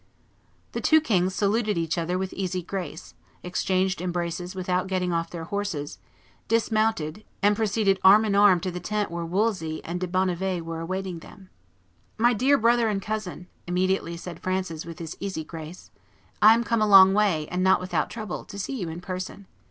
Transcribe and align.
The 0.71 0.81
two 0.81 0.99
kings 0.99 1.35
saluted 1.35 1.77
each 1.77 1.95
other 1.95 2.17
with 2.17 2.33
easy 2.33 2.63
grace, 2.63 3.13
exchanged 3.43 4.01
embraces 4.01 4.55
without 4.55 4.87
getting 4.87 5.13
off 5.13 5.29
their 5.29 5.43
horses, 5.43 5.99
dismounted, 6.47 7.23
and 7.43 7.55
proceeded 7.55 7.99
arm 8.03 8.25
in 8.25 8.33
arm 8.33 8.59
to 8.61 8.71
the 8.71 8.79
tent 8.79 9.11
where 9.11 9.23
Wolsey 9.23 9.79
and 9.85 9.99
De 9.99 10.07
Bonnivet 10.07 10.63
were 10.63 10.79
awaiting 10.79 11.19
them. 11.19 11.51
"My 12.17 12.33
dear 12.33 12.57
brother 12.57 12.89
and 12.89 12.99
cousin," 12.99 13.45
immediately 13.67 14.17
said 14.17 14.39
Francis 14.39 14.85
with 14.87 14.97
his 14.97 15.15
easy 15.19 15.43
grace, 15.43 15.91
"I 16.41 16.55
am 16.55 16.63
come 16.63 16.81
a 16.81 16.87
long 16.87 17.13
way, 17.13 17.47
and 17.51 17.63
not 17.63 17.79
without 17.79 18.09
trouble, 18.09 18.43
to 18.45 18.57
see 18.57 18.75
you 18.79 18.89
in 18.89 19.01
person. 19.01 19.45